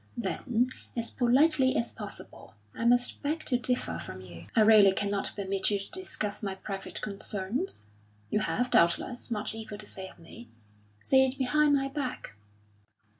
[0.17, 4.47] "Then, as politely as possible, I must beg to differ from you.
[4.55, 7.83] I really cannot permit you to discuss my private concerns.
[8.31, 10.49] You have, doubtless, much evil to say of me;
[11.03, 12.35] say it behind my back."